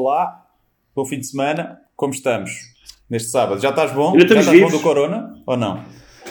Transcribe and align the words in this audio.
Olá, 0.00 0.46
bom 0.94 1.04
fim 1.04 1.18
de 1.18 1.26
semana, 1.26 1.80
como 1.96 2.12
estamos? 2.12 2.52
Neste 3.10 3.28
sábado, 3.30 3.60
já 3.60 3.70
estás 3.70 3.90
bom? 3.92 4.16
Já 4.16 4.24
estás 4.24 4.46
bom 4.46 4.52
vivos. 4.52 4.70
do 4.72 4.78
corona 4.80 5.34
ou 5.44 5.56
não? 5.56 5.82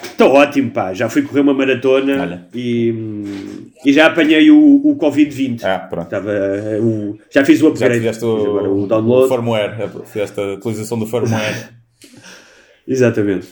Estou 0.01 0.31
ótimo, 0.31 0.71
pá. 0.71 0.93
Já 0.93 1.09
fui 1.09 1.23
correr 1.23 1.41
uma 1.41 1.53
maratona 1.53 2.21
Olha. 2.21 2.47
e, 2.55 2.93
e 3.85 3.91
já 3.91 4.05
apanhei 4.07 4.49
o, 4.49 4.57
o 4.57 4.95
Covid-20. 4.97 5.61
Ah, 5.65 5.77
pronto. 5.77 6.05
Estava, 6.05 6.31
eh, 6.31 6.79
o, 6.79 7.17
já 7.29 7.43
fiz 7.43 7.59
o 7.61 7.63
Já 7.65 7.69
upgrade. 7.71 7.95
tiveste 7.95 8.21
Fiz 8.21 8.45
agora 8.45 8.69
o, 8.69 8.83
o 8.83 8.87
download. 8.87 9.25
o 9.25 9.27
firmware, 9.27 9.89
fizeste 10.05 10.39
a 10.39 10.53
atualização 10.53 10.97
do 10.97 11.05
firmware. 11.05 11.69
Exatamente. 12.87 13.49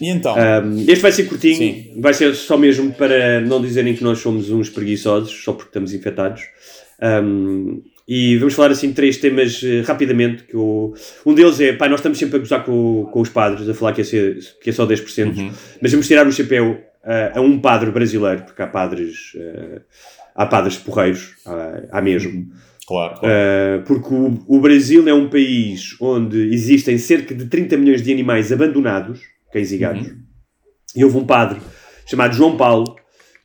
E 0.00 0.08
então? 0.10 0.34
Um, 0.34 0.80
este 0.80 0.96
vai 1.00 1.12
ser 1.12 1.24
curtinho, 1.28 1.56
Sim. 1.56 2.00
vai 2.00 2.12
ser 2.14 2.34
só 2.34 2.56
mesmo 2.58 2.92
para 2.94 3.40
não 3.42 3.62
dizerem 3.62 3.94
que 3.94 4.02
nós 4.02 4.18
somos 4.18 4.50
uns 4.50 4.68
preguiçosos, 4.68 5.30
só 5.44 5.52
porque 5.52 5.68
estamos 5.68 5.94
infectados. 5.94 6.42
Um, 7.00 7.80
e 8.08 8.36
vamos 8.38 8.54
falar 8.54 8.70
assim 8.70 8.88
de 8.88 8.94
três 8.94 9.16
temas 9.16 9.60
eh, 9.64 9.80
rapidamente. 9.82 10.44
Que 10.44 10.54
eu- 10.54 10.94
um 11.24 11.34
deles 11.34 11.60
é, 11.60 11.72
pá, 11.72 11.88
nós 11.88 12.00
estamos 12.00 12.18
sempre 12.18 12.36
a 12.36 12.38
gozar 12.38 12.64
com, 12.64 13.08
com 13.12 13.20
os 13.20 13.28
padres, 13.28 13.68
a 13.68 13.74
falar 13.74 13.92
que 13.92 14.00
é, 14.00 14.04
ser- 14.04 14.38
que 14.62 14.70
é 14.70 14.72
só 14.72 14.86
10%, 14.86 15.36
Uhum. 15.36 15.52
mas 15.80 15.90
vamos 15.90 16.06
tirar 16.06 16.26
o 16.26 16.32
chapéu 16.32 16.80
eh, 17.04 17.32
a 17.34 17.40
um 17.40 17.58
padre 17.58 17.90
brasileiro, 17.90 18.42
porque 18.42 18.60
há 18.62 18.66
padres, 18.66 19.32
eh, 19.36 19.80
há 20.34 20.44
padres 20.46 20.76
porreiros, 20.76 21.34
há, 21.46 21.98
há 21.98 22.02
mesmo. 22.02 22.48
Claro, 22.86 23.18
claro. 23.20 23.34
Uh, 23.34 23.82
porque 23.84 24.14
o, 24.14 24.44
o 24.46 24.60
Brasil 24.60 25.08
é 25.08 25.12
um 25.14 25.28
país 25.28 25.96
onde 26.00 26.52
existem 26.54 26.96
cerca 26.98 27.34
de 27.34 27.46
30 27.46 27.76
milhões 27.76 28.00
de 28.02 28.12
animais 28.12 28.52
abandonados, 28.52 29.20
cães 29.52 29.72
e 29.72 29.78
gatos, 29.78 30.12
e 30.94 31.04
houve 31.04 31.16
um 31.16 31.24
padre 31.26 31.58
chamado 32.08 32.34
João 32.36 32.56
Paulo 32.56 32.94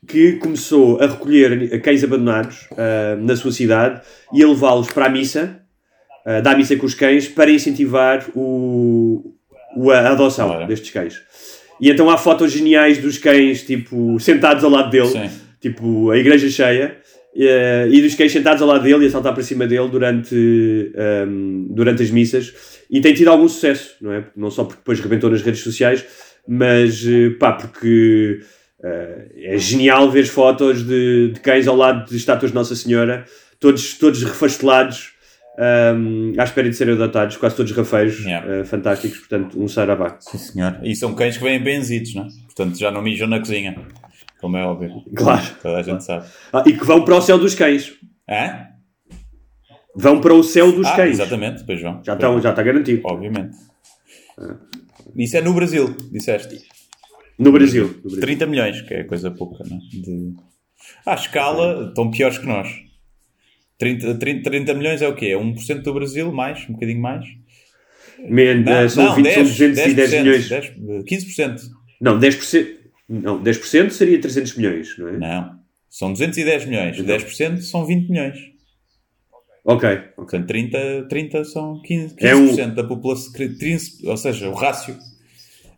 que 0.06 0.32
começou 0.34 1.00
a 1.00 1.06
recolher 1.06 1.80
cães 1.80 2.02
abandonados 2.02 2.66
uh, 2.72 3.20
na 3.20 3.36
sua 3.36 3.52
cidade 3.52 4.00
e 4.34 4.42
a 4.42 4.48
levá-los 4.48 4.88
para 4.90 5.06
a 5.06 5.08
missa, 5.08 5.60
uh, 6.26 6.42
dar 6.42 6.56
missa 6.56 6.74
com 6.76 6.86
os 6.86 6.94
cães, 6.94 7.28
para 7.28 7.50
incentivar 7.50 8.26
o, 8.34 9.34
o- 9.76 9.90
a 9.90 10.10
adoção 10.10 10.48
Claro. 10.48 10.66
destes 10.66 10.90
cães. 10.90 11.20
E 11.80 11.90
então 11.90 12.10
há 12.10 12.18
fotos 12.18 12.52
geniais 12.52 12.98
dos 12.98 13.18
cães, 13.18 13.62
tipo, 13.62 14.18
sentados 14.20 14.62
ao 14.64 14.70
lado 14.70 14.90
dele, 14.90 15.06
Sim. 15.08 15.30
tipo, 15.60 16.10
a 16.10 16.18
igreja 16.18 16.48
cheia, 16.48 16.96
e 17.34 18.00
dos 18.02 18.14
cães 18.14 18.30
sentados 18.30 18.60
ao 18.60 18.68
lado 18.68 18.82
dele 18.84 19.04
e 19.04 19.06
a 19.06 19.10
saltar 19.10 19.32
para 19.32 19.42
cima 19.42 19.66
dele 19.66 19.88
durante, 19.88 20.92
ehm, 20.94 21.66
durante 21.70 22.02
as 22.02 22.10
missas. 22.10 22.52
E 22.90 23.00
tem 23.00 23.14
tido 23.14 23.28
algum 23.28 23.48
sucesso, 23.48 23.96
não 24.00 24.12
é? 24.12 24.24
Não 24.36 24.50
só 24.50 24.64
porque 24.64 24.78
depois 24.80 25.00
rebentou 25.00 25.30
nas 25.30 25.42
redes 25.42 25.60
sociais, 25.62 26.04
mas, 26.46 27.04
eh, 27.06 27.30
pá, 27.38 27.52
porque 27.52 28.40
é 28.82 29.56
genial 29.58 30.10
ver 30.10 30.24
fotos 30.26 30.84
de, 30.86 31.32
de 31.32 31.40
cães 31.40 31.66
ao 31.68 31.76
lado 31.76 32.08
de 32.08 32.16
estátuas 32.16 32.50
de 32.50 32.54
Nossa 32.54 32.74
Senhora, 32.74 33.24
todos, 33.60 33.96
todos 33.98 34.22
refastelados, 34.22 35.12
ehm, 35.58 36.32
à 36.38 36.44
espera 36.44 36.68
de 36.68 36.74
serem 36.76 36.94
adotados, 36.94 37.36
quase 37.36 37.54
todos 37.56 37.70
rafeiros, 37.72 38.18
Yeah. 38.20 38.54
eh, 38.60 38.64
fantásticos. 38.64 39.18
Portanto, 39.18 39.62
um 39.62 39.68
saravá. 39.68 40.16
Sim, 40.20 40.38
senhor. 40.38 40.80
E 40.82 40.94
são 40.96 41.14
cães 41.14 41.36
que 41.36 41.44
vêm 41.44 41.62
benzidos, 41.62 42.14
não 42.14 42.24
é? 42.24 42.28
Portanto, 42.46 42.78
já 42.78 42.90
não 42.90 43.02
mijam 43.02 43.28
na 43.28 43.38
cozinha. 43.38 43.76
Como 44.40 44.56
é 44.56 44.64
óbvio. 44.64 44.90
Claro. 45.14 45.42
Toda 45.62 45.76
a 45.78 45.82
gente 45.82 46.02
sabe. 46.02 46.26
Ah, 46.52 46.64
e 46.66 46.72
que 46.72 46.84
vão 46.84 47.04
para 47.04 47.14
o 47.16 47.20
céu 47.22 47.38
dos 47.38 47.54
cães. 47.54 47.92
Hã? 48.28 48.66
Vão 49.94 50.20
para 50.20 50.34
o 50.34 50.42
céu 50.42 50.72
dos 50.72 50.86
Ah, 50.86 50.96
cães. 50.96 51.10
exatamente, 51.20 51.58
depois 51.60 51.80
vão. 51.80 52.02
Já 52.04 52.14
está 52.14 52.40
já 52.40 52.50
está 52.50 52.62
garantido. 52.62 53.02
Obviamente. 53.04 53.56
Isso 55.16 55.36
é 55.36 55.40
no 55.42 55.52
Brasil, 55.54 55.94
disseste. 56.10 56.58
No 57.42 57.52
Brasil. 57.52 57.86
no 57.88 58.02
Brasil. 58.02 58.20
30 58.20 58.46
milhões, 58.46 58.80
que 58.82 58.94
é 58.94 59.04
coisa 59.04 59.30
pouca, 59.30 59.64
não 59.64 59.76
é? 59.76 59.80
De... 59.80 60.34
À 61.06 61.14
escala, 61.14 61.88
estão 61.88 62.10
piores 62.10 62.38
que 62.38 62.46
nós. 62.46 62.68
30, 63.78 64.14
30, 64.14 64.42
30 64.50 64.74
milhões 64.74 65.02
é 65.02 65.08
o 65.08 65.14
quê? 65.14 65.26
É 65.26 65.36
1% 65.36 65.82
do 65.82 65.94
Brasil, 65.94 66.30
mais, 66.32 66.68
um 66.68 66.72
bocadinho 66.74 67.00
mais? 67.00 67.24
Man, 68.28 68.64
eh, 68.66 68.88
são, 68.88 69.14
20, 69.16 69.32
são 69.34 69.42
210 69.42 70.12
milhões. 70.12 70.48
10, 70.48 70.72
15%. 71.04 71.60
Não, 72.00 72.18
10%. 72.18 72.66
Não, 73.08 73.42
10% 73.42 73.90
seria 73.90 74.20
300 74.20 74.56
milhões, 74.56 74.96
não 74.96 75.08
é? 75.08 75.18
Não, 75.18 75.58
são 75.90 76.12
210 76.12 76.64
milhões. 76.66 76.96
10% 77.00 77.60
são 77.60 77.84
20 77.84 78.08
milhões. 78.08 78.38
Ok, 79.64 79.88
ok. 79.88 80.02
Portanto, 80.16 80.46
30, 80.46 81.06
30 81.08 81.44
são 81.44 81.80
15%, 81.82 82.16
15% 82.16 82.58
É 82.60 82.66
um- 82.66 82.74
da 82.74 82.84
população. 82.84 83.32
15, 83.32 84.06
ou 84.08 84.16
seja, 84.16 84.48
o 84.48 84.54
rácio. 84.54 84.96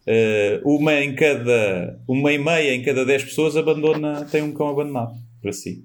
Eh, 0.07 0.61
uma 0.65 0.95
em 0.95 1.15
cada. 1.15 2.01
Uma 2.09 2.33
e 2.33 2.39
meia 2.39 2.75
em 2.75 2.83
cada 2.83 3.05
10 3.05 3.25
pessoas 3.25 3.57
abandona, 3.57 4.25
tem 4.31 4.43
um 4.43 4.53
cão 4.53 4.69
abandonado 4.69 5.13
para 5.41 5.53
si. 5.53 5.85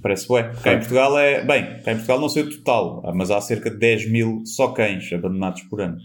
Parece 0.00 0.28
bué. 0.28 0.52
Cá 0.62 0.74
em 0.74 0.78
Portugal 0.78 1.18
é. 1.18 1.44
Bem, 1.44 1.64
cá 1.82 1.92
em 1.92 1.96
Portugal 1.96 2.20
não 2.20 2.28
sei 2.28 2.44
o 2.44 2.50
total, 2.50 3.02
ah, 3.04 3.12
mas 3.14 3.30
há 3.30 3.40
cerca 3.40 3.68
de 3.70 3.78
10 3.78 4.08
mil 4.10 4.42
só 4.46 4.68
cães 4.68 5.12
abandonados 5.12 5.62
por 5.62 5.80
ano. 5.80 5.98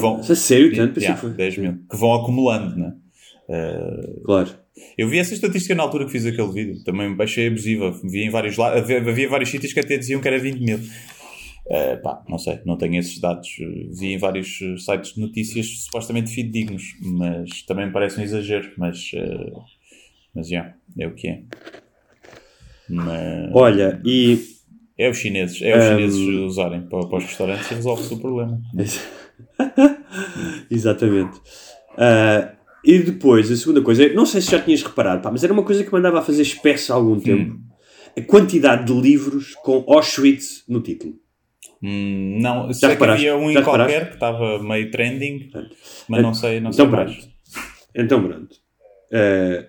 vão- 0.00 0.20
Isso 0.20 0.32
é 0.32 0.36
sério, 0.36 0.74
tanto? 0.76 0.98
Yeah, 1.00 1.14
que 1.20 1.26
foi. 1.26 1.34
10 1.36 1.58
mil. 1.58 1.72
Que 1.90 1.96
vão 1.96 2.12
acumulando, 2.14 2.76
né? 2.76 2.92
Eh, 3.48 4.20
Claro. 4.24 4.50
eu 4.98 5.08
vi 5.08 5.18
essa 5.18 5.32
estatística 5.34 5.74
na 5.74 5.82
altura 5.82 6.04
que 6.04 6.12
fiz 6.12 6.26
aquele 6.26 6.52
vídeo. 6.52 6.84
Também 6.84 7.16
achei 7.18 7.46
abusiva. 7.48 7.90
Vi 8.04 8.24
em 8.24 8.30
vários 8.30 8.58
havia 8.58 9.28
vários 9.28 9.50
sítios 9.50 9.72
que 9.72 9.80
até 9.80 9.96
diziam 9.96 10.20
que 10.20 10.28
era 10.28 10.38
20 10.38 10.60
mil. 10.60 10.78
Eh, 11.68 11.96
pá, 11.96 12.24
não 12.28 12.38
sei, 12.38 12.60
não 12.64 12.76
tenho 12.76 12.96
esses 12.96 13.18
dados. 13.20 13.48
Vi 13.92 14.12
em 14.14 14.18
vários 14.18 14.60
eh, 14.62 14.76
sites 14.76 15.14
de 15.14 15.20
notícias 15.20 15.66
supostamente 15.84 16.30
fidedignos, 16.32 16.82
mas 17.00 17.62
também 17.62 17.86
me 17.86 17.92
parece 17.92 18.18
um 18.18 18.22
exagero. 18.22 18.72
Mas, 18.76 19.10
eh, 19.14 19.52
mas 20.34 20.48
já, 20.48 20.74
é 20.98 21.06
o 21.06 21.14
que 21.14 21.28
é. 21.28 21.42
Mas 22.88 23.50
Olha, 23.54 24.00
e. 24.04 24.38
é 24.98 25.08
os 25.08 25.16
chineses, 25.18 25.62
é 25.62 25.76
os 25.78 25.84
Um, 25.84 25.88
chineses 25.88 26.18
usarem 26.50 26.82
para, 26.82 27.06
para 27.06 27.18
os 27.18 27.24
restaurantes 27.24 27.70
e 27.70 27.74
resolve-se 27.74 28.14
o 28.14 28.18
problema. 28.18 28.60
Exatamente. 30.70 31.40
Ah, 31.96 32.52
e 32.84 32.98
depois, 32.98 33.50
a 33.50 33.56
segunda 33.56 33.82
coisa, 33.82 34.08
não 34.12 34.24
sei 34.26 34.40
se 34.40 34.50
já 34.50 34.60
tinhas 34.60 34.82
reparado, 34.82 35.22
pá, 35.22 35.30
mas 35.30 35.44
era 35.44 35.52
uma 35.52 35.62
coisa 35.62 35.84
que 35.84 35.92
me 35.92 35.98
andava 35.98 36.18
a 36.18 36.22
fazer 36.22 36.42
espécie 36.42 36.90
há 36.90 36.94
algum 36.94 37.12
Hum. 37.14 37.20
tempo. 37.20 37.60
A 38.16 38.22
quantidade 38.22 38.86
de 38.92 39.00
livros 39.00 39.54
com 39.62 39.84
Auschwitz 39.86 40.64
no 40.68 40.80
título. 40.80 41.14
Hum, 41.82 42.38
não, 42.40 42.72
sei 42.72 42.94
que 42.94 43.04
havia 43.04 43.36
um 43.36 43.50
Já 43.52 43.60
em 43.60 43.62
qualquer 43.64 44.08
que 44.08 44.14
estava 44.14 44.62
meio 44.62 44.90
trending, 44.90 45.50
mas 46.08 46.22
não 46.22 46.34
sei, 46.34 46.60
não 46.60 46.72
sei 46.72 46.84
Então 46.84 46.96
mais. 46.96 47.12
pronto. 47.16 47.28
Então 47.94 48.22
pronto. 48.22 48.56
Ah, 49.12 49.66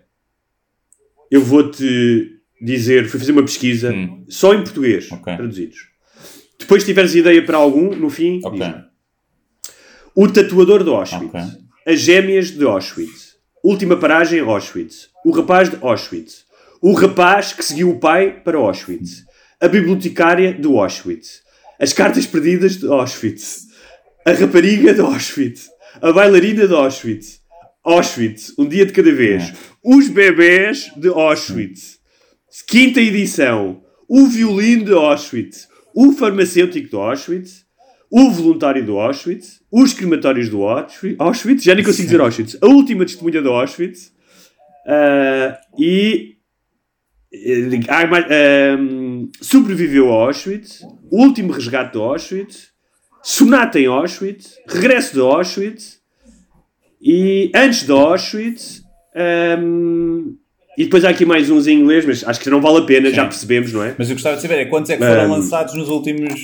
eu 1.29 1.41
vou-te 1.41 2.37
dizer, 2.61 3.07
fui 3.07 3.19
fazer 3.19 3.31
uma 3.31 3.43
pesquisa 3.43 3.93
Hum. 3.93 4.25
só 4.27 4.53
em 4.53 4.63
português, 4.63 5.09
Ok. 5.11 5.35
traduzidos. 5.35 5.77
Depois, 6.59 6.83
se 6.83 6.87
tiveres 6.89 7.15
ideia 7.15 7.43
para 7.43 7.57
algum, 7.57 7.95
no 7.95 8.09
fim, 8.09 8.39
Ok, 8.43 8.59
diz-me. 8.59 8.83
O 10.13 10.27
tatuador 10.27 10.83
de 10.83 10.89
Auschwitz. 10.89 11.33
Ok. 11.33 11.41
As 11.87 11.99
gêmeas 12.01 12.51
de 12.51 12.63
Auschwitz. 12.65 13.31
Última 13.63 13.95
paragem 13.97 14.41
Auschwitz. 14.41 15.09
O 15.25 15.31
rapaz 15.31 15.69
de 15.69 15.77
Auschwitz. 15.81 16.45
O 16.81 16.93
rapaz 16.93 17.53
que 17.53 17.63
seguiu 17.63 17.89
o 17.89 17.99
pai 17.99 18.41
para 18.43 18.57
Auschwitz. 18.57 19.23
A 19.59 19.67
bibliotecária 19.67 20.53
de 20.53 20.67
Auschwitz. 20.67 21.41
As 21.81 21.93
cartas 21.93 22.27
perdidas 22.27 22.77
de 22.77 22.85
Auschwitz. 22.85 23.65
A 24.23 24.33
rapariga 24.33 24.93
de 24.93 25.01
Auschwitz. 25.01 25.67
A 25.99 26.13
bailarina 26.13 26.67
de 26.67 26.75
Auschwitz. 26.75 27.41
Auschwitz, 27.83 28.53
um 28.55 28.67
dia 28.67 28.85
de 28.85 28.93
cada 28.93 29.11
vez. 29.11 29.51
Os 29.83 30.07
bebés 30.07 30.91
de 30.95 31.07
Auschwitz. 31.07 31.97
Quinta 32.67 33.01
edição. 33.01 33.81
O 34.07 34.27
violino 34.27 34.85
de 34.85 34.93
Auschwitz. 34.93 35.67
O 35.95 36.11
farmacêutico 36.11 36.87
de 36.87 36.95
Auschwitz. 36.95 37.65
O 38.11 38.29
voluntário 38.29 38.85
do 38.85 38.99
Auschwitz. 38.99 39.59
Os 39.71 39.91
crematórios 39.91 40.49
do 40.49 40.61
Auschwitz. 40.61 41.15
Auschwitz, 41.17 41.63
já 41.63 41.73
nem 41.73 41.83
consigo 41.83 42.05
dizer 42.05 42.21
Auschwitz. 42.21 42.59
A 42.61 42.67
última 42.67 43.05
testemunha 43.05 43.41
de 43.41 43.47
Auschwitz. 43.47 44.13
Ah, 44.85 45.59
e. 45.79 46.35
ahm, 47.89 49.00
sobreviveu 49.39 50.11
a 50.11 50.25
Auschwitz. 50.25 50.81
O 51.09 51.23
último 51.23 51.51
resgate 51.53 51.93
de 51.93 51.99
Auschwitz. 51.99 52.69
Sonata 53.23 53.79
em 53.79 53.85
Auschwitz. 53.85 54.55
Regresso 54.67 55.13
de 55.13 55.19
Auschwitz. 55.21 55.99
E 57.01 57.51
antes 57.55 57.83
de 57.85 57.91
Auschwitz. 57.91 58.81
ahm, 59.15 60.35
e 60.77 60.85
depois 60.85 61.03
há 61.03 61.09
aqui 61.09 61.25
mais 61.25 61.49
uns 61.49 61.67
em 61.67 61.77
inglês, 61.79 62.05
mas 62.05 62.23
acho 62.25 62.39
que 62.39 62.49
não 62.49 62.61
vale 62.61 62.77
a 62.77 62.81
pena, 62.83 63.09
já 63.09 63.23
Sim. 63.23 63.27
percebemos, 63.27 63.73
não 63.73 63.83
é? 63.83 63.93
Mas 63.97 64.09
eu 64.09 64.15
gostava 64.15 64.37
de 64.37 64.41
saber 64.41 64.55
é 64.59 64.65
quantos 64.65 64.89
é 64.89 64.95
que 64.97 65.03
foram 65.05 65.25
Um, 65.25 65.31
lançados 65.31 65.73
nos 65.73 65.89
últimos 65.89 66.39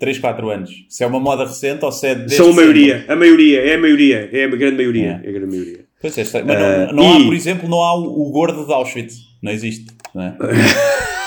3, 0.00 0.18
4 0.18 0.50
anos? 0.50 0.70
Se 0.88 1.04
é 1.04 1.06
uma 1.06 1.20
moda 1.20 1.44
recente 1.46 1.84
ou 1.84 1.92
se 1.92 2.08
é 2.08 2.14
desde 2.16 2.36
São 2.36 2.46
a 2.46 2.48
sempre? 2.48 2.64
maioria, 2.64 3.04
a 3.08 3.14
maioria, 3.16 3.60
é 3.60 3.74
a 3.74 3.78
maioria, 3.78 4.28
é 4.32 4.44
a 4.44 4.48
grande 4.48 4.76
maioria. 4.76 5.02
Yeah. 5.02 5.24
É 5.24 5.28
a 5.28 5.32
grande 5.32 5.56
maioria. 5.56 5.84
Pois 6.00 6.18
é, 6.18 6.24
mas 6.44 6.44
não, 6.44 6.92
não 6.96 7.14
há, 7.14 7.20
e- 7.20 7.24
por 7.24 7.34
exemplo, 7.34 7.68
não 7.68 7.80
há 7.82 7.94
o, 7.96 8.22
o 8.26 8.30
gordo 8.32 8.66
de 8.66 8.72
Auschwitz. 8.72 9.14
Não 9.40 9.52
existe. 9.52 9.86
Não 10.12 10.22
é? 10.24 10.36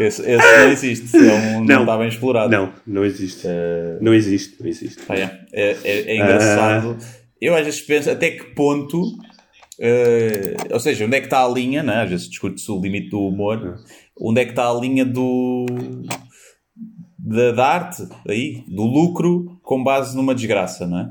esse, 0.00 0.22
esse 0.22 0.58
não 0.58 0.68
existe. 0.70 1.16
É 1.16 1.20
um, 1.20 1.52
não, 1.60 1.64
Não. 1.64 1.80
está 1.80 1.98
bem 1.98 2.08
explorado. 2.08 2.50
Não, 2.50 2.72
não 2.86 3.04
existe. 3.04 3.46
Uh, 3.46 3.98
Não 4.00 4.14
existe, 4.14 4.56
não 4.60 4.68
existe. 4.68 5.02
pá, 5.02 5.14
é, 5.16 5.40
é, 5.52 5.76
é- 5.84 6.10
é 6.10 6.16
engraçado. 6.16 6.96
Eu 7.40 7.54
às 7.54 7.64
vezes 7.64 7.80
penso 7.82 8.10
até 8.10 8.30
que 8.30 8.44
ponto 8.54 9.02
Uh, 9.76 10.72
ou 10.72 10.78
seja, 10.78 11.04
onde 11.04 11.16
é 11.16 11.20
que 11.20 11.26
está 11.26 11.44
a 11.44 11.48
linha, 11.48 11.82
né? 11.82 12.02
às 12.02 12.08
vezes 12.08 12.28
discute-se 12.28 12.70
o 12.70 12.80
limite 12.80 13.10
do 13.10 13.18
humor, 13.26 13.76
onde 14.16 14.40
é 14.40 14.44
que 14.44 14.52
está 14.52 14.70
a 14.70 14.74
linha 14.74 15.04
do 15.04 15.66
da, 17.18 17.50
da, 17.50 17.66
arte, 17.66 18.06
aí, 18.28 18.62
do 18.68 18.84
lucro 18.84 19.58
com 19.64 19.82
base 19.82 20.16
numa 20.16 20.32
desgraça, 20.32 20.86
não 20.86 20.98
é? 21.00 21.10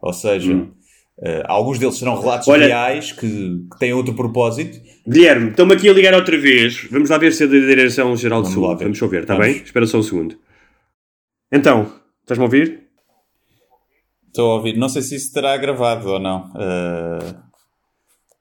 Ou 0.00 0.12
seja, 0.14 0.54
hum. 0.54 0.70
Uh, 1.18 1.42
alguns 1.46 1.78
deles 1.78 1.98
serão 1.98 2.20
relatos 2.20 2.48
Olha, 2.48 2.66
reais 2.66 3.12
que, 3.12 3.26
que, 3.70 3.78
têm 3.78 3.92
outro 3.92 4.14
propósito. 4.14 4.80
Guilherme, 5.06 5.50
estão-me 5.50 5.74
aqui 5.74 5.88
a 5.88 5.92
ligar 5.92 6.14
outra 6.14 6.38
vez. 6.38 6.88
Vamos 6.90 7.10
lá 7.10 7.18
ver 7.18 7.32
se 7.32 7.44
é 7.44 7.46
da 7.46 7.52
Direção-Geral 7.52 8.42
de 8.42 8.52
Saúde. 8.52 8.84
Vamos 8.84 8.98
só 8.98 9.06
ver, 9.06 9.22
está 9.22 9.36
bem? 9.36 9.56
Espera 9.56 9.86
só 9.86 9.98
um 9.98 10.02
segundo. 10.02 10.38
Então, 11.52 11.92
estás-me 12.22 12.44
a 12.44 12.46
ouvir? 12.46 12.84
Estou 14.26 14.50
a 14.50 14.54
ouvir. 14.54 14.76
Não 14.76 14.88
sei 14.88 15.02
se 15.02 15.14
isso 15.14 15.32
terá 15.32 15.56
gravado 15.56 16.08
ou 16.08 16.18
não. 16.18 16.50
Uh, 16.50 17.44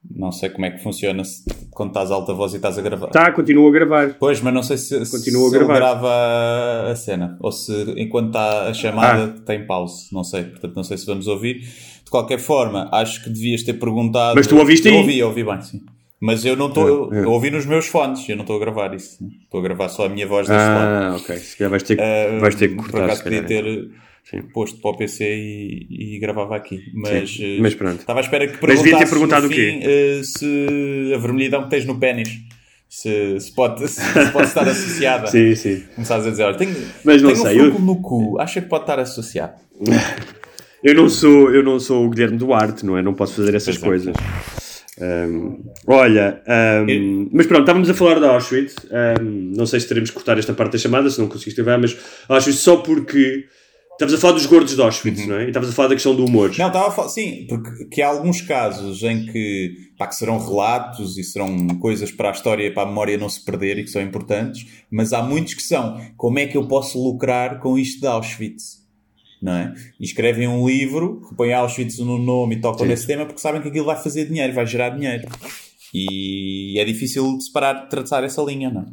não 0.09 0.31
sei 0.31 0.49
como 0.49 0.65
é 0.65 0.71
que 0.71 0.81
funciona 0.81 1.23
se, 1.23 1.43
quando 1.71 1.89
estás 1.89 2.11
alta 2.11 2.33
voz 2.33 2.53
e 2.53 2.57
estás 2.57 2.77
a 2.77 2.81
gravar. 2.81 3.07
Tá, 3.07 3.31
continua 3.31 3.69
a 3.69 3.71
gravar. 3.71 4.15
Pois, 4.19 4.41
mas 4.41 4.53
não 4.53 4.63
sei 4.63 4.77
se, 4.77 4.97
continua 5.09 5.49
se 5.49 5.55
a 5.55 5.59
gravar. 5.59 5.75
grava 5.75 6.91
a 6.91 6.95
cena 6.95 7.37
ou 7.39 7.51
se 7.51 7.73
enquanto 7.97 8.27
está 8.27 8.67
a 8.67 8.73
chamada 8.73 9.35
ah. 9.35 9.41
tem 9.45 9.65
pause. 9.65 10.07
Não 10.11 10.23
sei. 10.23 10.43
Portanto, 10.43 10.75
não 10.75 10.83
sei 10.83 10.97
se 10.97 11.05
vamos 11.05 11.27
ouvir. 11.27 11.61
De 12.03 12.11
qualquer 12.11 12.39
forma, 12.39 12.89
acho 12.91 13.23
que 13.23 13.29
devias 13.29 13.63
ter 13.63 13.73
perguntado. 13.73 14.35
Mas 14.35 14.45
tu 14.45 14.57
ouviste 14.57 14.87
aí? 14.87 14.93
Eu 14.93 14.99
ouvi, 14.99 15.19
eu 15.19 15.27
ouvi 15.27 15.43
bem, 15.43 15.61
sim. 15.61 15.81
Mas 16.21 16.45
eu 16.45 16.55
não 16.55 16.67
estou. 16.67 17.13
É, 17.13 17.19
é. 17.19 17.23
Eu 17.23 17.31
ouvi 17.31 17.51
nos 17.51 17.65
meus 17.65 17.87
fones, 17.87 18.27
eu 18.29 18.35
não 18.35 18.43
estou 18.43 18.55
a 18.55 18.59
gravar 18.59 18.93
isso. 18.93 19.17
Estou 19.43 19.59
a 19.59 19.63
gravar 19.63 19.89
só 19.89 20.05
a 20.05 20.09
minha 20.09 20.25
voz 20.27 20.47
deste 20.47 20.61
ah, 20.61 20.75
lado. 20.75 21.15
Ah, 21.15 21.17
ok. 21.17 21.35
Se 21.37 21.57
calhar 21.57 21.69
vais 21.69 21.83
ter, 21.83 21.99
uh, 21.99 22.39
vais 22.39 22.55
ter 22.55 22.69
que 22.69 22.75
cortar. 22.75 22.91
Por 22.91 23.03
acaso 23.03 23.23
podia 23.23 23.43
ter. 23.43 23.89
Sim. 24.29 24.41
posto 24.53 24.79
para 24.79 24.91
o 24.91 24.97
PC 24.97 25.35
e, 25.35 26.15
e 26.15 26.19
gravava 26.19 26.55
aqui. 26.55 26.81
Mas, 26.93 27.35
Sim, 27.35 27.59
mas 27.59 27.75
pronto. 27.75 27.99
Estava 27.99 28.19
à 28.19 28.23
espera 28.23 28.47
que 28.47 28.57
perguntasse 28.57 28.77
mas 28.77 28.83
devia 28.83 28.97
ter 28.97 29.09
perguntado 29.09 29.47
o 29.47 29.49
quê? 29.49 29.79
Uh, 29.81 30.23
se 30.23 31.13
a 31.13 31.17
vermelhidão 31.17 31.63
que 31.63 31.69
tens 31.69 31.85
no 31.85 31.99
pênis 31.99 32.39
se, 32.93 33.39
se, 33.39 33.51
pode, 33.51 33.87
se, 33.87 33.99
se 34.01 34.31
pode 34.31 34.47
estar 34.47 34.67
associada. 34.67 35.27
sim, 35.27 35.55
sim. 35.55 35.83
Começares 35.95 36.27
a 36.27 36.29
dizer, 36.29 36.43
olha, 36.43 36.57
tenho, 36.57 36.75
mas 37.03 37.21
não 37.21 37.33
tenho 37.33 37.43
sei, 37.43 37.59
um 37.59 37.65
eu... 37.65 37.79
no 37.79 38.01
cu, 38.01 38.39
acha 38.39 38.61
que 38.61 38.69
pode 38.69 38.83
estar 38.83 38.99
associado? 38.99 39.53
eu 40.83 40.93
não 40.93 41.09
sou 41.09 41.51
eu 41.51 41.63
não 41.63 41.79
sou 41.79 42.05
o 42.05 42.09
Guilherme 42.09 42.37
Duarte, 42.37 42.85
não 42.85 42.97
é? 42.97 43.01
Não 43.01 43.13
posso 43.13 43.33
fazer 43.33 43.55
essas 43.55 43.77
pois 43.77 44.03
coisas. 44.03 44.15
Um, 45.01 45.63
olha, 45.87 46.41
um, 46.87 47.29
mas 47.33 47.47
pronto, 47.47 47.61
estávamos 47.61 47.89
a 47.89 47.93
falar 47.95 48.19
da 48.19 48.29
Auschwitz. 48.29 48.75
Um, 49.19 49.53
não 49.55 49.65
sei 49.65 49.79
se 49.79 49.87
teremos 49.87 50.11
que 50.11 50.15
cortar 50.15 50.37
esta 50.37 50.53
parte 50.53 50.73
da 50.73 50.77
chamada, 50.77 51.09
se 51.09 51.19
não 51.19 51.27
conseguiste 51.27 51.61
ver, 51.63 51.79
mas 51.79 51.97
Auschwitz 52.29 52.59
só 52.59 52.77
porque 52.77 53.47
Estamos 54.03 54.13
a 54.15 54.17
falar 54.17 54.33
dos 54.33 54.45
gordos 54.45 54.75
de 54.75 54.81
Auschwitz, 54.81 55.21
uhum. 55.21 55.27
não 55.27 55.35
é? 55.37 55.43
E 55.45 55.47
estamos 55.47 55.69
a 55.69 55.71
falar 55.71 55.87
da 55.87 55.95
questão 55.95 56.13
do 56.13 56.25
humor. 56.25 56.51
Não, 56.57 56.67
estava 56.67 56.87
a 56.89 56.91
falar, 56.91 57.07
sim, 57.07 57.45
porque 57.47 57.85
que 57.85 58.01
há 58.01 58.09
alguns 58.09 58.41
casos 58.41 59.01
em 59.01 59.25
que, 59.27 59.77
pá, 59.97 60.07
que 60.07 60.15
serão 60.15 60.37
relatos 60.37 61.17
e 61.17 61.23
serão 61.23 61.67
coisas 61.79 62.11
para 62.11 62.27
a 62.27 62.31
história 62.33 62.67
e 62.67 62.71
para 62.71 62.83
a 62.83 62.85
memória 62.85 63.17
não 63.17 63.29
se 63.29 63.43
perder 63.43 63.77
e 63.79 63.83
que 63.83 63.89
são 63.89 64.01
importantes, 64.01 64.67
mas 64.91 65.13
há 65.13 65.23
muitos 65.23 65.53
que 65.53 65.63
são 65.63 66.01
como 66.17 66.37
é 66.37 66.45
que 66.45 66.57
eu 66.57 66.67
posso 66.67 67.01
lucrar 67.01 67.59
com 67.59 67.77
isto 67.77 68.01
de 68.01 68.07
Auschwitz? 68.07 68.83
Não 69.41 69.53
é? 69.53 69.73
E 69.99 70.03
escrevem 70.03 70.47
um 70.47 70.67
livro 70.67 71.21
que 71.27 71.35
põe 71.35 71.53
Auschwitz 71.53 71.99
no 71.99 72.17
nome 72.17 72.55
e 72.55 72.61
tocam 72.61 72.85
sim. 72.85 72.87
nesse 72.87 73.07
tema 73.07 73.25
porque 73.25 73.41
sabem 73.41 73.61
que 73.61 73.69
aquilo 73.69 73.85
vai 73.85 74.01
fazer 74.01 74.25
dinheiro, 74.25 74.51
vai 74.53 74.65
gerar 74.65 74.89
dinheiro. 74.89 75.29
E 75.93 76.77
é 76.77 76.83
difícil 76.83 77.37
de 77.37 77.45
separar, 77.45 77.83
de 77.83 77.89
traçar 77.89 78.23
essa 78.23 78.41
linha, 78.41 78.69
não 78.69 78.81
é? 78.81 78.85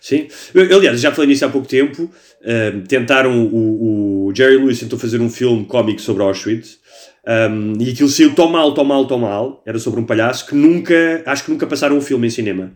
Sim. 0.00 0.28
Eu, 0.54 0.78
aliás, 0.78 1.00
já 1.00 1.12
falei 1.12 1.28
nisso 1.28 1.44
há 1.44 1.48
pouco 1.48 1.68
tempo. 1.68 2.04
Uh, 2.04 2.80
tentaram, 2.88 3.46
o, 3.46 4.28
o, 4.28 4.34
Jerry 4.34 4.56
Lewis 4.56 4.80
tentou 4.80 4.98
fazer 4.98 5.20
um 5.20 5.28
filme 5.28 5.64
cómico 5.66 6.00
sobre 6.00 6.22
Auschwitz. 6.22 6.78
Um, 7.26 7.74
e 7.78 7.90
aquilo 7.90 8.08
saiu 8.08 8.34
tão 8.34 8.48
mal, 8.48 8.72
tão 8.72 8.84
mal, 8.84 9.06
tão 9.06 9.18
mal. 9.18 9.62
Era 9.66 9.78
sobre 9.78 10.00
um 10.00 10.06
palhaço 10.06 10.46
que 10.46 10.54
nunca, 10.54 11.22
acho 11.26 11.44
que 11.44 11.50
nunca 11.50 11.66
passaram 11.66 11.96
um 11.96 12.00
filme 12.00 12.26
em 12.26 12.30
cinema. 12.30 12.72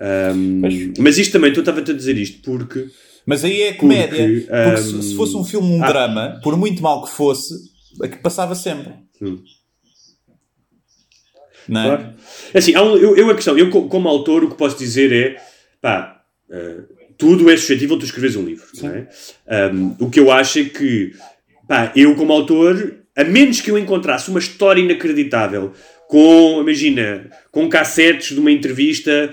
Um, 0.00 0.60
mas, 0.60 0.74
mas, 0.98 1.18
isto 1.18 1.32
também, 1.32 1.52
tu 1.52 1.60
estava-te 1.60 1.92
a 1.92 1.94
dizer 1.94 2.16
isto 2.16 2.42
porque. 2.42 2.86
Mas 3.24 3.44
aí 3.44 3.62
é 3.62 3.72
comédia. 3.74 4.26
Porque, 4.26 4.46
porque 4.46 4.76
se, 4.82 5.02
se, 5.10 5.14
fosse 5.14 5.36
um 5.36 5.44
filme, 5.44 5.68
um 5.68 5.84
ah, 5.84 5.86
drama, 5.86 6.40
por 6.42 6.56
muito 6.56 6.82
mal 6.82 7.04
que 7.04 7.12
fosse, 7.12 7.54
é 8.02 8.08
que 8.08 8.16
passava 8.16 8.54
sempre. 8.54 8.92
Hum. 9.22 9.38
Não 11.68 11.80
é? 11.80 11.86
Claro. 11.86 12.14
É 12.52 12.58
assim, 12.58 12.76
um, 12.76 12.96
eu, 12.96 13.16
eu 13.16 13.30
a 13.30 13.34
questão, 13.34 13.56
eu 13.56 13.70
como 13.70 14.08
autor, 14.08 14.42
o 14.42 14.50
que 14.50 14.56
posso 14.56 14.76
dizer 14.76 15.12
é 15.12 15.40
pá, 15.80 16.19
Uh, 16.50 17.00
tudo 17.20 17.50
é 17.50 17.56
suscetível 17.56 17.96
de 17.96 18.00
tu 18.00 18.06
escreveres 18.06 18.34
um 18.34 18.44
livro. 18.44 18.64
É? 19.46 19.70
Um, 19.72 19.94
o 20.00 20.10
que 20.10 20.18
eu 20.18 20.32
acho 20.32 20.58
é 20.58 20.64
que, 20.64 21.12
pá, 21.68 21.92
eu 21.94 22.14
como 22.14 22.32
autor, 22.32 22.96
a 23.14 23.22
menos 23.22 23.60
que 23.60 23.70
eu 23.70 23.78
encontrasse 23.78 24.30
uma 24.30 24.38
história 24.38 24.80
inacreditável 24.80 25.72
com, 26.08 26.60
imagina, 26.60 27.30
com 27.52 27.68
cassetes 27.68 28.34
de 28.34 28.40
uma 28.40 28.50
entrevista 28.50 29.32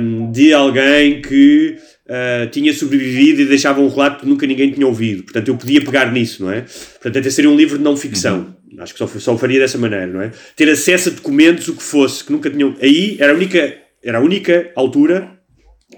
um, 0.00 0.30
de 0.30 0.52
alguém 0.52 1.20
que 1.20 1.76
uh, 2.06 2.48
tinha 2.50 2.72
sobrevivido 2.72 3.42
e 3.42 3.44
deixava 3.44 3.80
um 3.80 3.88
relato 3.88 4.20
que 4.20 4.26
nunca 4.26 4.46
ninguém 4.46 4.70
tinha 4.70 4.86
ouvido. 4.86 5.24
Portanto, 5.24 5.48
eu 5.48 5.56
podia 5.56 5.84
pegar 5.84 6.10
nisso, 6.12 6.44
não 6.44 6.52
é? 6.52 6.62
Portanto, 6.62 7.18
até 7.18 7.28
seria 7.28 7.50
um 7.50 7.56
livro 7.56 7.76
de 7.76 7.84
não 7.84 7.96
ficção. 7.96 8.54
Uhum. 8.72 8.82
Acho 8.82 8.94
que 8.94 8.98
só, 8.98 9.06
só 9.06 9.34
o 9.34 9.38
faria 9.38 9.58
dessa 9.58 9.76
maneira, 9.76 10.06
não 10.06 10.22
é? 10.22 10.30
Ter 10.54 10.70
acesso 10.70 11.08
a 11.08 11.12
documentos, 11.12 11.66
o 11.68 11.74
que 11.74 11.82
fosse, 11.82 12.24
que 12.24 12.32
nunca 12.32 12.48
tinham. 12.48 12.74
Aí 12.80 13.16
era 13.18 13.32
a 13.32 13.34
única, 13.34 13.76
era 14.02 14.18
a 14.18 14.20
única 14.20 14.70
altura 14.74 15.35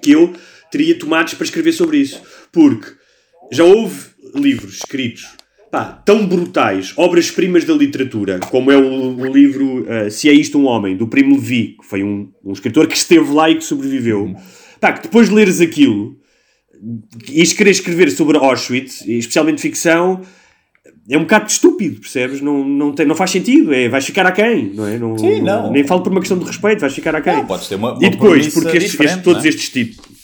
que 0.02 0.12
eu 0.12 0.32
teria 0.70 0.98
tomates 0.98 1.34
para 1.34 1.44
escrever 1.44 1.72
sobre 1.72 1.98
isso. 1.98 2.22
Porque 2.52 2.92
já 3.52 3.64
houve 3.64 4.08
livros 4.34 4.76
escritos 4.76 5.26
pá, 5.70 5.84
tão 6.04 6.26
brutais, 6.26 6.92
obras-primas 6.96 7.64
da 7.64 7.74
literatura, 7.74 8.38
como 8.50 8.70
é 8.70 8.76
o, 8.76 9.16
o 9.16 9.26
livro 9.26 9.82
uh, 9.82 10.10
Se 10.10 10.28
é 10.28 10.32
Isto 10.32 10.58
um 10.58 10.66
Homem, 10.66 10.96
do 10.96 11.06
Primo 11.06 11.36
Levi, 11.36 11.76
que 11.80 11.86
foi 11.86 12.02
um, 12.02 12.32
um 12.44 12.52
escritor 12.52 12.86
que 12.86 12.96
esteve 12.96 13.30
lá 13.32 13.50
e 13.50 13.56
que 13.56 13.64
sobreviveu. 13.64 14.34
Pá, 14.80 14.92
que 14.92 15.02
depois 15.02 15.28
de 15.28 15.34
leres 15.34 15.60
aquilo 15.60 16.16
e 17.28 17.44
querer 17.46 17.70
escrever 17.70 18.10
sobre 18.10 18.38
Auschwitz, 18.38 19.02
especialmente 19.06 19.60
ficção, 19.60 20.22
é 21.08 21.16
um 21.16 21.22
bocado 21.22 21.50
estúpido, 21.50 22.00
percebes? 22.00 22.40
Não, 22.40 22.62
não, 22.62 22.92
tem, 22.92 23.06
não 23.06 23.14
faz 23.14 23.30
sentido, 23.30 23.72
é, 23.72 23.88
vais 23.88 24.04
ficar 24.04 24.26
a 24.26 24.32
quem, 24.32 24.72
não 24.74 24.86
é? 24.86 24.98
Não, 24.98 25.16
Sim, 25.16 25.40
não. 25.40 25.70
Nem 25.70 25.84
falo 25.84 26.02
por 26.02 26.12
uma 26.12 26.20
questão 26.20 26.38
de 26.38 26.44
respeito, 26.44 26.80
vais 26.80 26.94
ficar 26.94 27.14
a 27.14 27.20
quem. 27.20 27.36
Não, 27.36 27.46
podes 27.46 27.68
ter 27.68 27.76
uma, 27.76 27.94
uma 27.94 28.04
e 28.04 28.10
depois, 28.10 28.52
porque 28.52 28.76
estes, 28.76 28.98
estes, 29.00 29.22
todos 29.22 29.44
é? 29.44 29.48
estes 29.48 29.68
tipos 29.70 30.18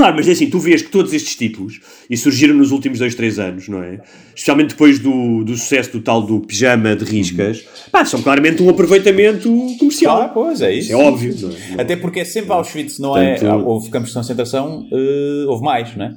Claro, 0.00 0.16
mas 0.16 0.26
é 0.28 0.32
assim, 0.32 0.48
tu 0.48 0.58
vês 0.58 0.80
que 0.80 0.88
todos 0.88 1.12
estes 1.12 1.34
títulos, 1.34 1.78
e 2.08 2.16
surgiram 2.16 2.54
nos 2.54 2.70
últimos 2.70 3.00
dois, 3.00 3.14
três 3.14 3.38
anos, 3.38 3.68
não 3.68 3.82
é? 3.82 4.00
Especialmente 4.28 4.70
depois 4.70 4.98
do, 4.98 5.44
do 5.44 5.54
sucesso 5.56 5.92
do 5.92 6.00
tal 6.00 6.22
do 6.22 6.40
pijama 6.40 6.96
de 6.96 7.04
riscas, 7.04 7.58
uhum. 7.58 7.90
pá, 7.92 8.04
são 8.04 8.22
claramente 8.22 8.62
um 8.62 8.70
aproveitamento 8.70 9.50
comercial. 9.78 10.16
Claro, 10.16 10.32
pois, 10.32 10.62
é 10.62 10.72
isso. 10.72 10.90
é 10.92 10.96
óbvio. 10.96 11.36
Não 11.40 11.50
é? 11.50 11.82
Até 11.82 11.96
porque 11.96 12.20
é 12.20 12.24
sempre 12.24 12.50
Auschwitz, 12.52 12.98
não 12.98 13.14
é? 13.14 13.32
Portanto, 13.32 13.60
é? 13.60 13.62
Houve 13.62 13.90
campos 13.90 14.08
de 14.08 14.14
concentração, 14.14 14.88
uh, 14.90 15.50
houve 15.50 15.64
mais, 15.64 15.94
não 15.94 16.06
é? 16.06 16.14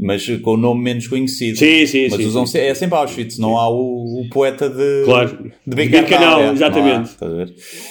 Mas 0.00 0.26
com 0.38 0.54
o 0.54 0.56
nome 0.56 0.82
menos 0.82 1.06
conhecido. 1.06 1.58
Sim, 1.58 1.86
sim, 1.86 2.08
Mas 2.10 2.20
sim, 2.20 2.26
usam, 2.26 2.46
sim. 2.46 2.58
é 2.58 2.74
sempre 2.74 2.96
Auschwitz, 2.96 3.36
não 3.38 3.58
há 3.58 3.68
o, 3.68 4.22
o 4.22 4.28
poeta 4.30 4.68
de, 4.68 5.04
claro. 5.04 5.50
de 5.66 5.76
Bicarnal. 5.76 6.40
É, 6.40 6.52
exatamente. 6.52 7.10
Não 7.20 7.42
há, 7.42 7.46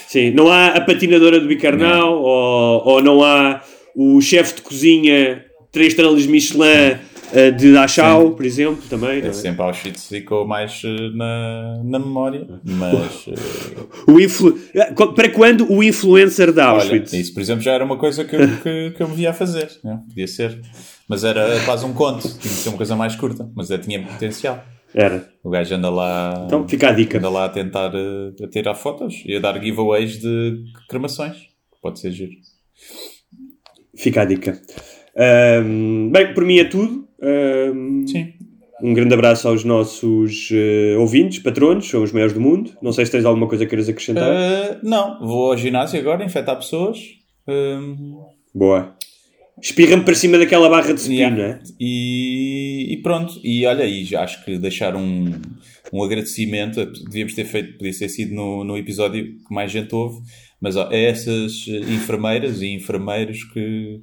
sim, 0.08 0.30
não 0.30 0.48
há 0.48 0.66
a 0.68 0.80
patinadora 0.80 1.38
de 1.38 1.46
Bicarnal, 1.46 2.20
ou, 2.20 2.82
ou 2.84 3.02
não 3.02 3.22
há 3.22 3.62
o 3.94 4.20
chefe 4.20 4.56
de 4.56 4.62
cozinha 4.62 5.44
três 5.72 5.88
estrelas 5.88 6.26
Michelin 6.26 6.60
uh, 6.62 7.52
de 7.56 7.72
Dachau, 7.72 8.32
por 8.32 8.44
exemplo, 8.44 8.82
também. 8.88 9.22
É, 9.22 9.28
é? 9.28 9.32
sempre 9.32 9.62
Auschwitz 9.62 10.08
ficou 10.08 10.46
mais 10.46 10.82
uh, 10.84 11.16
na, 11.16 11.80
na 11.84 11.98
memória, 11.98 12.46
mas... 12.64 13.26
Uh... 13.26 13.34
o 14.12 14.20
influ... 14.20 14.58
Para 15.14 15.28
quando 15.30 15.70
o 15.72 15.82
influencer 15.82 16.52
da 16.52 16.66
Auschwitz? 16.66 17.12
Olha, 17.12 17.20
isso, 17.20 17.34
por 17.34 17.40
exemplo, 17.40 17.62
já 17.62 17.72
era 17.72 17.84
uma 17.84 17.96
coisa 17.96 18.24
que 18.24 18.34
eu, 18.34 18.48
que, 18.62 18.90
que 18.96 19.02
eu 19.02 19.08
me 19.08 19.14
via 19.14 19.30
a 19.30 19.34
fazer, 19.34 19.70
né? 19.84 20.00
podia 20.08 20.26
ser. 20.26 20.58
Mas 21.10 21.24
era 21.24 21.60
quase 21.64 21.84
um 21.84 21.92
conto, 21.92 22.22
tinha 22.22 22.38
que 22.38 22.48
ser 22.48 22.68
uma 22.68 22.76
coisa 22.76 22.94
mais 22.94 23.16
curta, 23.16 23.50
mas 23.52 23.66
já 23.66 23.76
tinha 23.76 24.00
potencial. 24.00 24.62
Era. 24.94 25.28
O 25.42 25.50
gajo 25.50 25.74
anda 25.74 25.90
lá. 25.90 26.44
Então 26.46 26.68
fica 26.68 26.88
a 26.88 26.92
dica. 26.92 27.18
Anda 27.18 27.28
lá 27.28 27.46
a 27.46 27.48
tentar 27.48 27.90
a 27.90 28.48
tirar 28.48 28.76
fotos 28.76 29.20
e 29.26 29.34
a 29.34 29.40
dar 29.40 29.60
giveaways 29.60 30.20
de 30.20 30.62
cremações. 30.88 31.36
Pode 31.82 31.98
ser 31.98 32.12
giro. 32.12 32.30
Fica 33.96 34.22
a 34.22 34.24
dica. 34.24 34.62
Um, 35.64 36.10
bem, 36.12 36.32
por 36.32 36.44
mim 36.44 36.58
é 36.58 36.64
tudo. 36.64 37.08
Um, 37.20 38.06
Sim. 38.06 38.32
Um 38.80 38.94
grande 38.94 39.12
abraço 39.12 39.48
aos 39.48 39.64
nossos 39.64 40.48
uh, 40.52 41.00
ouvintes, 41.00 41.40
patronos, 41.40 41.88
são 41.88 42.04
os 42.04 42.12
maiores 42.12 42.32
do 42.32 42.40
mundo. 42.40 42.70
Não 42.80 42.92
sei 42.92 43.04
se 43.04 43.10
tens 43.10 43.24
alguma 43.24 43.48
coisa 43.48 43.64
que 43.64 43.70
queiras 43.70 43.88
acrescentar. 43.88 44.30
Uh, 44.30 44.78
não, 44.82 45.18
vou 45.18 45.50
ao 45.50 45.56
ginásio 45.56 45.98
agora, 45.98 46.24
infectar 46.24 46.56
pessoas. 46.56 46.98
Boa. 48.54 48.96
Espirra-me 49.62 50.04
para 50.04 50.14
cima 50.14 50.38
daquela 50.38 50.68
barra 50.68 50.92
de 50.92 51.00
spin, 51.00 51.14
yeah. 51.14 51.36
não 51.36 51.44
é? 51.44 51.60
E, 51.78 52.94
e, 52.94 52.96
pronto, 53.02 53.40
e 53.44 53.66
olha, 53.66 53.84
aí 53.84 54.04
já 54.04 54.22
acho 54.22 54.44
que 54.44 54.58
deixar 54.58 54.96
um, 54.96 55.32
um 55.92 56.02
agradecimento, 56.02 56.84
devíamos 57.04 57.34
ter 57.34 57.44
feito, 57.44 57.76
podia 57.76 57.98
ter 57.98 58.08
sido 58.08 58.34
no, 58.34 58.64
no 58.64 58.76
episódio 58.76 59.24
que 59.24 59.54
mais 59.54 59.70
gente 59.70 59.94
ouve, 59.94 60.20
mas 60.60 60.76
ó, 60.76 60.88
a 60.88 60.96
essas 60.96 61.66
enfermeiras 61.68 62.62
e 62.62 62.68
enfermeiros 62.68 63.44
que 63.52 64.00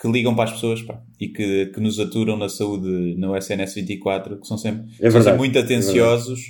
que 0.00 0.08
ligam 0.08 0.34
para 0.34 0.44
as 0.44 0.52
pessoas 0.52 0.80
pá, 0.82 1.00
e 1.20 1.28
que, 1.28 1.66
que 1.66 1.80
nos 1.80 1.98
aturam 1.98 2.36
na 2.36 2.48
saúde 2.48 3.16
no 3.16 3.36
SNS 3.36 3.74
24, 3.74 4.40
que 4.40 4.46
são 4.46 4.56
sempre, 4.56 4.82
É 4.92 5.10
são 5.10 5.20
verdade, 5.20 5.24
sempre 5.24 5.38
muito 5.38 5.58
é 5.58 5.60
atenciosos 5.60 6.40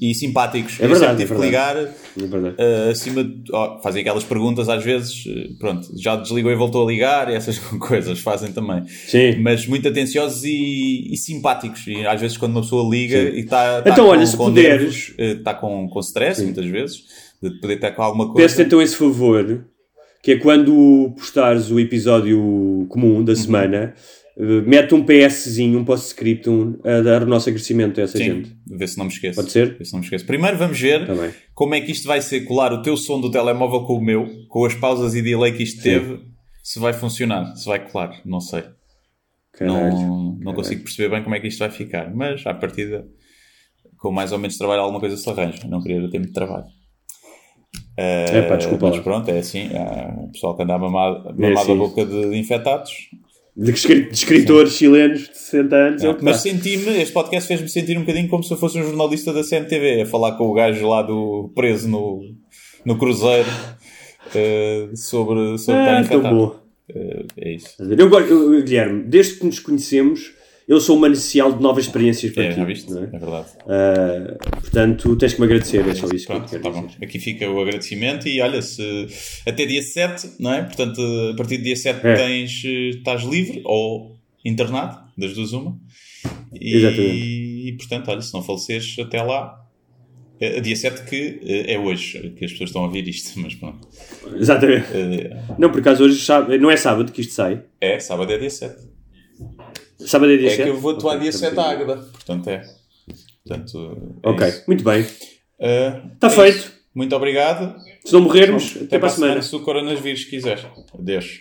e 0.00 0.14
simpáticos. 0.14 0.78
É 0.80 0.84
Eu 0.84 0.88
verdade, 0.88 1.18
sempre 1.18 1.24
tive 1.24 1.34
é 1.34 1.36
que 1.36 1.42
ligar 1.46 1.76
É. 1.76 2.86
Uh, 2.88 2.90
acima 2.90 3.24
de, 3.24 3.42
ó, 3.52 3.80
fazem 3.80 4.00
aquelas 4.02 4.24
perguntas 4.24 4.68
às 4.68 4.82
vezes, 4.84 5.24
uh, 5.26 5.58
pronto, 5.58 5.88
já 5.98 6.16
desligou 6.16 6.50
e 6.52 6.54
voltou 6.54 6.86
a 6.86 6.90
ligar, 6.90 7.30
e 7.30 7.34
essas 7.34 7.58
coisas 7.80 8.20
fazem 8.20 8.52
também. 8.52 8.84
Sim. 8.86 9.36
Mas 9.40 9.66
muito 9.66 9.88
atenciosos 9.88 10.44
e, 10.44 11.12
e 11.12 11.16
simpáticos. 11.16 11.86
E 11.86 12.06
às 12.06 12.20
vezes 12.20 12.36
quando 12.36 12.52
uma 12.52 12.62
pessoa 12.62 12.88
liga 12.88 13.20
Sim. 13.30 13.36
e 13.36 13.40
está 13.40 13.82
Então, 13.86 14.06
olha, 14.08 14.26
se 14.26 14.36
puderes- 14.36 15.14
está 15.18 15.54
com, 15.54 15.88
com 15.88 16.00
stress 16.00 16.42
muitas 16.42 16.66
vezes, 16.66 17.02
de 17.42 17.50
poder 17.60 17.74
estar 17.74 17.90
com 17.92 18.02
alguma 18.02 18.26
coisa. 18.32 18.42
Peço-te 18.48 18.62
então 18.66 18.80
esse 18.80 18.96
favor, 18.96 19.64
que 20.22 20.32
é 20.32 20.38
quando 20.38 21.12
postares 21.18 21.70
o 21.70 21.78
episódio 21.78 22.86
comum 22.88 23.16
Uhum. 23.16 23.24
da 23.24 23.36
semana, 23.36 23.76
eh, 23.76 24.23
mete 24.36 24.94
um 24.94 25.04
PSzinho, 25.04 25.78
um 25.78 25.84
post-scriptum 25.84 26.76
a 26.84 27.00
dar 27.00 27.22
o 27.22 27.26
nosso 27.26 27.48
agradecimento 27.48 28.00
a 28.00 28.04
essa 28.04 28.18
Sim, 28.18 28.24
gente. 28.24 28.56
ver 28.66 28.88
se 28.88 28.98
não 28.98 29.04
me 29.04 29.12
esqueço. 29.12 29.36
Pode 29.36 29.52
ser? 29.52 29.76
Ver 29.78 29.84
se 29.84 29.92
não 29.92 30.00
me 30.00 30.04
esqueço. 30.06 30.26
Primeiro 30.26 30.56
vamos 30.58 30.78
ver 30.80 31.06
Tá 31.06 31.14
como 31.54 31.74
é 31.74 31.80
que 31.80 31.92
isto 31.92 32.06
vai 32.08 32.20
ser 32.20 32.40
colar 32.42 32.72
o 32.72 32.82
teu 32.82 32.96
som 32.96 33.20
do 33.20 33.30
telemóvel 33.30 33.84
com 33.84 33.94
o 33.96 34.04
meu, 34.04 34.26
com 34.48 34.64
as 34.64 34.74
pausas 34.74 35.14
e 35.14 35.22
delay 35.22 35.52
que 35.52 35.62
isto 35.62 35.76
Sim. 35.78 35.82
teve, 35.90 36.20
se 36.62 36.78
vai 36.78 36.92
funcionar, 36.92 37.54
se 37.56 37.66
vai 37.66 37.78
colar, 37.88 38.20
não 38.24 38.40
sei. 38.40 38.64
Caralho. 39.52 39.96
Não, 39.96 40.38
não 40.40 40.52
consigo 40.54 40.82
perceber 40.82 41.08
bem 41.14 41.22
como 41.22 41.34
é 41.36 41.40
que 41.40 41.46
isto 41.46 41.60
vai 41.60 41.70
ficar, 41.70 42.12
mas 42.12 42.44
à 42.44 42.52
partida, 42.52 43.06
com 43.98 44.10
mais 44.10 44.32
ou 44.32 44.38
menos 44.38 44.58
trabalho, 44.58 44.80
alguma 44.80 44.98
coisa 44.98 45.16
se 45.16 45.30
arranja. 45.30 45.66
Não 45.68 45.80
queria 45.80 46.10
ter 46.10 46.18
muito 46.18 46.32
trabalho. 46.32 46.66
É 47.96 48.42
pá, 48.42 48.56
desculpa 48.56 48.90
mas 48.90 48.98
pronto, 48.98 49.30
é 49.30 49.38
assim. 49.38 49.68
Há 49.76 50.12
o 50.24 50.32
pessoal 50.32 50.56
que 50.56 50.62
anda 50.64 50.74
a 50.74 50.78
mamar, 50.78 51.22
É 51.38 51.52
assim. 51.52 51.68
da 51.68 51.74
boca 51.74 52.04
de 52.04 52.36
infectados. 52.36 52.90
De, 53.56 53.70
escri- 53.70 54.08
de 54.08 54.14
escritores 54.14 54.72
chilenos 54.72 55.28
de 55.28 55.38
60 55.38 55.76
anos. 55.76 56.04
é 56.04 56.16
mas 56.20 56.38
senti-me, 56.38 57.00
este 57.00 57.12
podcast 57.12 57.46
fez-me 57.46 57.68
sentir 57.68 57.96
um 57.96 58.00
bocadinho 58.00 58.28
como 58.28 58.42
se 58.42 58.52
eu 58.52 58.56
fosse 58.56 58.78
um 58.78 58.82
jornalista 58.82 59.32
da 59.32 59.44
CMTV, 59.44 60.02
a 60.02 60.06
falar 60.06 60.32
com 60.32 60.48
o 60.48 60.52
gajo 60.54 60.88
lá 60.88 61.02
do 61.02 61.52
preso 61.54 61.88
no, 61.88 62.20
no 62.84 62.98
Cruzeiro 62.98 63.48
eh, 64.34 64.88
sobre, 64.94 65.56
sobre 65.58 65.80
estar 65.80 65.82
Ah, 65.82 65.94
tão 65.94 66.00
infectado. 66.02 66.36
bom. 66.36 66.56
Eh, 66.94 67.24
é 67.36 67.52
isso. 67.54 67.76
Eu, 67.80 68.10
eu- 68.20 68.62
Guilherme, 68.64 69.04
desde 69.04 69.36
que 69.38 69.46
nos 69.46 69.60
conhecemos, 69.60 70.32
eu 70.66 70.80
sou 70.80 70.96
uma 70.96 71.06
inicial 71.08 71.52
de 71.52 71.62
novas 71.62 71.84
experiências 71.84 72.32
para 72.32 72.44
É, 72.44 72.52
ti. 72.54 72.64
viste? 72.64 72.90
não 72.90 73.02
É 73.02 73.04
é? 73.04 73.06
verdade. 73.06 73.46
Ah, 73.66 74.38
portanto, 74.60 75.16
tens 75.16 75.34
que 75.34 75.40
me 75.40 75.46
agradecer, 75.46 75.86
é 75.88 75.94
só 75.94 76.06
isso 76.08 76.26
que 76.26 76.32
eu 76.32 76.40
Pronto, 76.40 76.58
tá 76.60 76.70
bom. 76.70 76.88
Aqui 77.02 77.18
fica 77.18 77.50
o 77.50 77.60
agradecimento 77.60 78.26
e 78.28 78.40
olha, 78.40 78.62
se 78.62 79.06
até 79.46 79.66
dia 79.66 79.82
7, 79.82 80.32
não 80.40 80.52
é? 80.52 80.62
Portanto, 80.62 81.00
a 81.32 81.36
partir 81.36 81.58
do 81.58 81.64
dia 81.64 81.76
7 81.76 82.06
É. 82.06 82.14
tens, 82.14 82.62
eh, 82.64 82.88
estás 82.96 83.22
livre 83.24 83.60
ou 83.64 84.16
internado, 84.44 84.98
das 85.16 85.34
duas 85.34 85.52
uma. 85.52 85.76
E, 86.52 86.76
Exatamente. 86.76 87.16
e 87.68 87.72
portanto, 87.76 88.08
olha, 88.10 88.20
se 88.22 88.32
não 88.32 88.42
faleceres 88.42 88.96
até 88.98 89.22
lá, 89.22 89.60
é 90.40 90.60
dia 90.60 90.76
7 90.76 91.04
que 91.08 91.40
eh, 91.44 91.74
é 91.74 91.78
hoje 91.78 92.34
que 92.36 92.44
as 92.44 92.52
pessoas 92.52 92.70
estão 92.70 92.82
a 92.82 92.86
ouvir 92.86 93.06
isto, 93.08 93.38
mas 93.40 93.54
pronto. 93.54 93.86
Exatamente. 94.36 94.86
Eh, 94.92 95.36
Não, 95.58 95.70
por 95.70 95.80
acaso 95.80 96.04
hoje 96.04 96.20
sabe- 96.24 96.56
não 96.58 96.70
é 96.70 96.76
sábado 96.76 97.12
que 97.12 97.20
isto 97.20 97.32
sai. 97.34 97.62
É, 97.80 97.98
sábado 98.00 98.32
é 98.32 98.38
dia 98.38 98.50
7. 98.50 98.93
Sábado 100.06 100.32
é 100.32 100.36
dia 100.36 100.48
É 100.48 100.50
7? 100.56 100.62
que 100.64 100.68
eu 100.70 100.80
vou 100.80 100.92
atuar 100.92 101.16
Ok, 101.16 101.22
dia 101.22 101.32
7 101.32 101.54
tá 101.54 101.62
à. 101.64 101.70
Águeda. 101.70 101.96
Portanto, 101.96 102.48
é. 102.50 102.62
Portanto, 103.46 103.98
é 104.22 104.28
Ok, 104.28 104.48
isso. 104.48 104.64
muito 104.66 104.84
bem. 104.84 105.00
Está 105.00 106.26
é 106.26 106.30
feito. 106.30 106.56
isso. 106.58 106.74
Muito 106.94 107.14
obrigado. 107.16 107.74
Se 108.04 108.12
não 108.12 108.20
morrermos, 108.20 108.76
até, 108.80 108.98
para 108.98 109.08
a 109.08 109.10
semana. 109.10 109.42
Se 109.42 109.54
o 109.56 109.60
coronavírus 109.60 110.24
quiser. 110.24 110.64
Adeus. 110.96 111.40